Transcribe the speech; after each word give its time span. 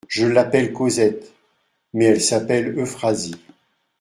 Je 0.07 0.25
l'appelle 0.25 0.73
Cosette, 0.73 1.31
mais 1.93 2.05
elle 2.05 2.21
s'appelle 2.21 2.75
Euphrasie. 2.79 3.35